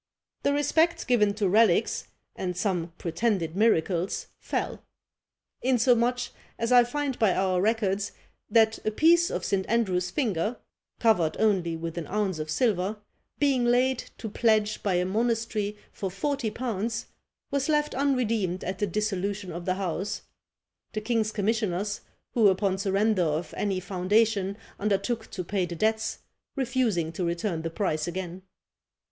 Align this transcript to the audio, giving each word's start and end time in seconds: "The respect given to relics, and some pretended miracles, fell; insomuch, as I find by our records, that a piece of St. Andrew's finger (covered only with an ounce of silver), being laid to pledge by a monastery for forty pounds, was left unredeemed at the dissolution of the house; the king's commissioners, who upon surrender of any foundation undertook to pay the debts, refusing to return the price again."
"The 0.41 0.51
respect 0.51 1.05
given 1.05 1.35
to 1.35 1.47
relics, 1.47 2.07
and 2.35 2.57
some 2.57 2.91
pretended 2.97 3.55
miracles, 3.55 4.29
fell; 4.39 4.83
insomuch, 5.61 6.29
as 6.57 6.71
I 6.71 6.83
find 6.85 7.19
by 7.19 7.35
our 7.35 7.61
records, 7.61 8.11
that 8.49 8.83
a 8.83 8.89
piece 8.89 9.29
of 9.29 9.45
St. 9.45 9.63
Andrew's 9.69 10.09
finger 10.09 10.57
(covered 10.97 11.37
only 11.37 11.77
with 11.77 11.99
an 11.99 12.07
ounce 12.07 12.39
of 12.39 12.49
silver), 12.49 12.97
being 13.37 13.63
laid 13.63 13.99
to 14.17 14.27
pledge 14.27 14.81
by 14.81 14.95
a 14.95 15.05
monastery 15.05 15.77
for 15.91 16.09
forty 16.09 16.49
pounds, 16.49 17.05
was 17.51 17.69
left 17.69 17.93
unredeemed 17.93 18.63
at 18.63 18.79
the 18.79 18.87
dissolution 18.87 19.51
of 19.51 19.65
the 19.65 19.75
house; 19.75 20.23
the 20.93 21.01
king's 21.01 21.31
commissioners, 21.31 22.01
who 22.33 22.47
upon 22.47 22.79
surrender 22.79 23.21
of 23.21 23.53
any 23.55 23.79
foundation 23.79 24.57
undertook 24.79 25.29
to 25.29 25.43
pay 25.43 25.67
the 25.67 25.75
debts, 25.75 26.17
refusing 26.55 27.11
to 27.11 27.23
return 27.23 27.61
the 27.61 27.69
price 27.69 28.07
again." 28.07 28.41